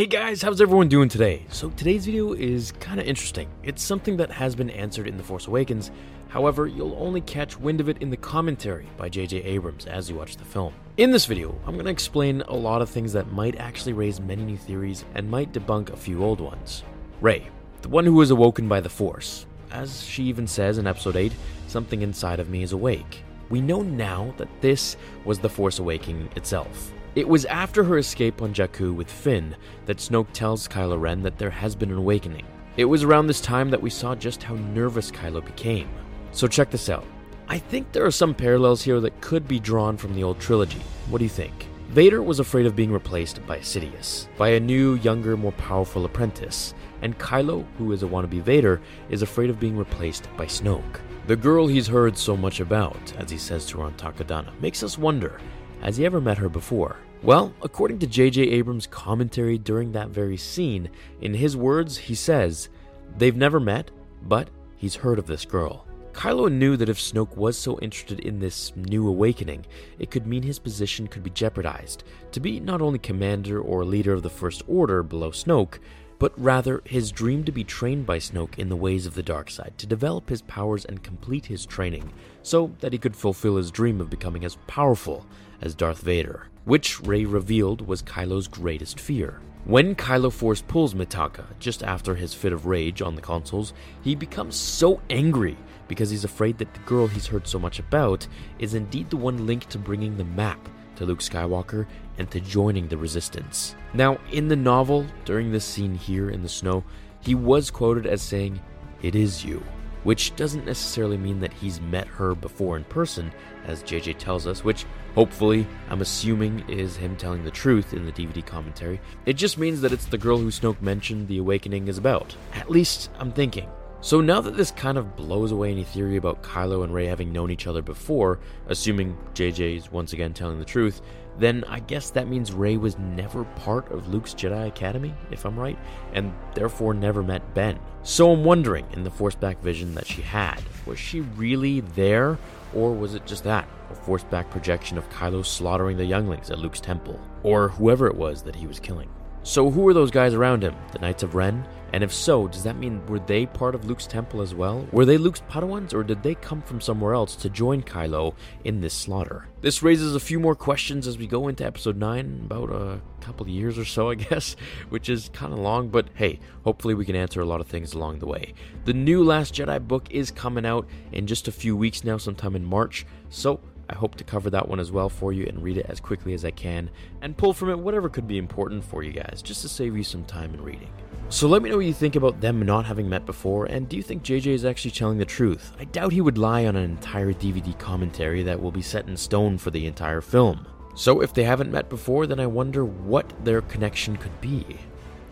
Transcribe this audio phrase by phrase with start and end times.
[0.00, 1.44] Hey guys, how's everyone doing today?
[1.50, 3.50] So today's video is kind of interesting.
[3.62, 5.90] It's something that has been answered in The Force Awakens.
[6.28, 9.42] However, you'll only catch wind of it in the commentary by J.J.
[9.42, 10.72] Abrams as you watch the film.
[10.96, 14.42] In this video, I'm to explain a lot of things that might actually raise many
[14.42, 16.82] new theories and might debunk a few old ones.
[17.20, 17.46] Rey,
[17.82, 19.44] the one who was awoken by the Force.
[19.70, 21.32] As she even says in Episode 8,
[21.66, 23.22] something inside of me is awake.
[23.50, 24.96] We know now that this
[25.26, 26.90] was the Force Awakening itself.
[27.16, 31.38] It was after her escape on Jakku with Finn that Snoke tells Kylo Ren that
[31.38, 32.46] there has been an awakening.
[32.76, 35.88] It was around this time that we saw just how nervous Kylo became.
[36.30, 37.04] So check this out.
[37.48, 40.78] I think there are some parallels here that could be drawn from the old trilogy.
[41.08, 41.66] What do you think?
[41.88, 46.74] Vader was afraid of being replaced by Sidious, by a new, younger, more powerful apprentice,
[47.02, 51.00] and Kylo, who is a wannabe Vader, is afraid of being replaced by Snoke.
[51.26, 54.84] The girl he's heard so much about, as he says to her on Takodana, makes
[54.84, 55.40] us wonder
[55.80, 56.96] has he ever met her before?
[57.22, 58.42] Well, according to J.J.
[58.42, 60.88] Abrams' commentary during that very scene,
[61.20, 62.70] in his words, he says,
[63.18, 63.90] They've never met,
[64.22, 65.86] but he's heard of this girl.
[66.12, 69.64] Kylo knew that if Snoke was so interested in this new awakening,
[69.98, 74.12] it could mean his position could be jeopardized to be not only commander or leader
[74.14, 75.78] of the First Order below Snoke,
[76.18, 79.50] but rather his dream to be trained by Snoke in the ways of the dark
[79.50, 83.70] side, to develop his powers and complete his training, so that he could fulfill his
[83.70, 85.24] dream of becoming as powerful
[85.60, 89.40] as Darth Vader, which Rey revealed was Kylo's greatest fear.
[89.64, 94.14] When Kylo Force pulls Mitaka just after his fit of rage on the consoles, he
[94.14, 95.56] becomes so angry
[95.86, 98.26] because he's afraid that the girl he's heard so much about
[98.58, 101.86] is indeed the one linked to bringing the map to Luke Skywalker
[102.18, 103.74] and to joining the Resistance.
[103.92, 106.84] Now, in the novel, during this scene here in the snow,
[107.20, 108.60] he was quoted as saying,
[109.02, 109.62] It is you,
[110.04, 113.32] which doesn't necessarily mean that he's met her before in person,
[113.66, 118.12] as JJ tells us, which hopefully I'm assuming is him telling the truth in the
[118.12, 119.00] DVD commentary.
[119.26, 122.34] It just means that it's the girl who Snoke mentioned the awakening is about.
[122.54, 123.68] At least I'm thinking.
[124.02, 127.34] So now that this kind of blows away any theory about Kylo and Rey having
[127.34, 131.02] known each other before, assuming JJ is once again telling the truth,
[131.40, 135.58] then I guess that means Rey was never part of Luke's Jedi Academy, if I'm
[135.58, 135.78] right,
[136.12, 137.78] and therefore never met Ben.
[138.02, 142.38] So I'm wondering, in the Force back vision that she had, was she really there,
[142.74, 143.68] or was it just that?
[143.90, 148.14] A Force back projection of Kylo slaughtering the younglings at Luke's temple, or whoever it
[148.14, 149.08] was that he was killing.
[149.42, 150.76] So who were those guys around him?
[150.92, 151.66] The Knights of Ren?
[151.92, 154.86] And if so, does that mean were they part of Luke's temple as well?
[154.92, 158.34] Were they Luke's Padawans, or did they come from somewhere else to join Kylo
[158.64, 159.46] in this slaughter?
[159.60, 163.48] This raises a few more questions as we go into episode 9, about a couple
[163.48, 164.56] years or so, I guess,
[164.88, 167.92] which is kind of long, but hey, hopefully we can answer a lot of things
[167.92, 168.54] along the way.
[168.84, 172.56] The new Last Jedi book is coming out in just a few weeks now, sometime
[172.56, 175.76] in March, so I hope to cover that one as well for you and read
[175.76, 176.90] it as quickly as I can
[177.22, 180.04] and pull from it whatever could be important for you guys, just to save you
[180.04, 180.90] some time in reading.
[181.28, 183.96] So let me know what you think about them not having met before, and do
[183.96, 185.72] you think JJ is actually telling the truth?
[185.78, 189.16] I doubt he would lie on an entire DVD commentary that will be set in
[189.16, 190.66] stone for the entire film.
[190.94, 194.78] So if they haven't met before, then I wonder what their connection could be.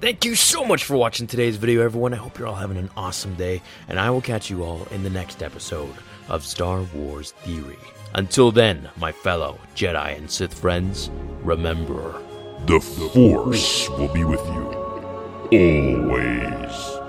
[0.00, 2.14] Thank you so much for watching today's video, everyone.
[2.14, 5.02] I hope you're all having an awesome day, and I will catch you all in
[5.02, 5.94] the next episode
[6.30, 7.76] of Star Wars Theory.
[8.14, 11.10] Until then, my fellow Jedi and Sith friends,
[11.42, 12.14] remember.
[12.64, 14.70] The Force will be with you
[15.52, 16.99] always.